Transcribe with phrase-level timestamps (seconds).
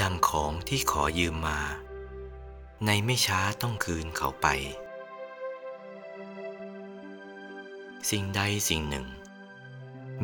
[0.00, 1.60] ดังของที่ขอยืมมา
[2.86, 4.46] ในไม่ช้าต้องคืนเขาไป
[8.10, 9.06] สิ่งใดสิ่งหนึ่ง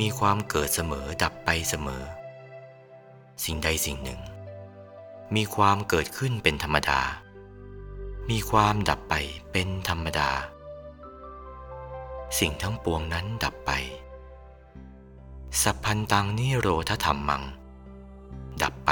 [0.01, 2.03] มีความเกิดเสมอดับไปเสมอ
[3.45, 4.21] สิ่งใดสิ่งหนึ่ง
[5.35, 7.01] มีความเกิดขึ้นเป็นธรรมดา
[8.31, 9.15] มีความดับไป
[9.53, 10.31] เป็นธรรมดา
[12.39, 13.73] สิ่งทั้งปวงนั้นดับไป
[15.63, 17.43] สัพพันตังนิโรธธัมมัง
[18.63, 18.91] ดับไป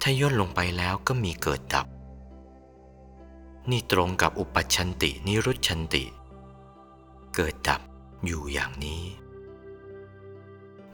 [0.00, 1.86] ถ้าย่นลงไปแล้วก็มีเกิดดับ
[3.70, 6.04] นี่ตรงกับอุปปัชชันตินิรุชฌันติ
[7.34, 7.80] เกิดดับ
[8.26, 9.02] อยู่อย่างนี้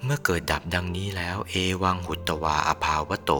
[0.02, 3.32] เมื่อเกิดดับดังนี้แล้ว เอวังหุตวาอภาวโต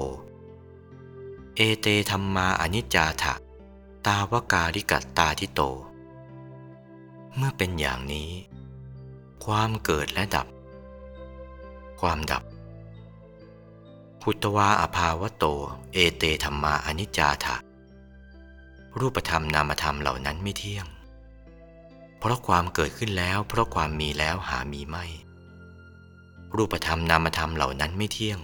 [1.57, 3.35] เอเตธรรมาอนิจจาถะ
[4.07, 5.61] ตาวการิกัตตาทิโต
[7.37, 8.31] เมื่อเป็นอย่างนี้
[9.45, 10.47] ความเกิดและดับ
[12.01, 12.43] ความดับ
[14.29, 15.45] พุตวาอภาวโต
[15.93, 17.57] เอเตธรรมาอนิจจาถะ
[18.99, 20.87] รูปธรรมนามธรรมเหล่านั้นไม่เที่ยง
[22.19, 25.05] เพราะความเกิดขึ้นแล้ว เพราะความมีแล้วหามีไม่
[26.57, 28.41] รูปธรรมนามธรรมเหล่านั้นไม่เที่ยง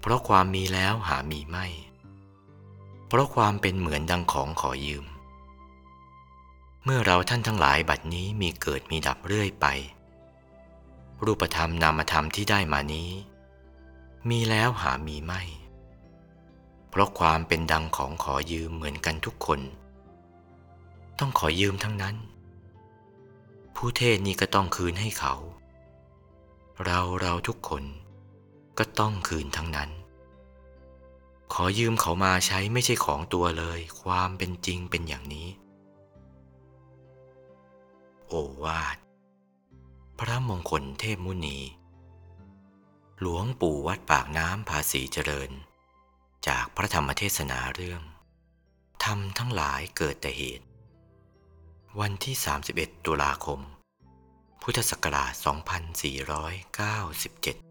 [0.00, 1.66] เพราะความมีแล้วหามีไม่
[3.08, 5.04] เพราะความเป็นเหมือนดังของขอยืม
[6.84, 9.66] เมื่อเราท่านทั้งหลายบัดนี้มีเกิดมีดับเรื่อยไป
[11.24, 13.10] รูปธรรมนามธรรมที่ได้มานี้
[14.30, 15.42] มีแล้วหามีไม่
[16.88, 19.60] เพราะความเป็นดังของขอยืมเหมือนกันทุกคน
[21.18, 22.16] ต้องขอยืมทั้งนั้น
[23.76, 25.34] ผู้เทศนี่ก็ต้องคืนให้เขา
[26.84, 27.84] เราเราทุกคน
[28.78, 29.90] ก็ต้องคืนทั้งนั้น
[31.52, 35.48] ขอยืมเขามาใช้ไม่ใช่ของตัวเลย ความเป็นจริงเป็นอย่างนี้
[38.28, 38.96] โอวาท
[40.18, 41.58] พระมงคลเทพมุนี
[43.22, 45.50] หลวงปู่วัดปากน้ำภาษีเจริญ
[46.48, 48.02] จากพระธรรมเทศนาเรื่อง
[49.04, 50.66] ทำทั้งหลายเกิดแต่เหตุ
[52.00, 52.34] วันที่
[52.70, 53.60] 31 ตุลาคม
[54.62, 55.32] พุทธศักราช
[57.62, 57.65] 2497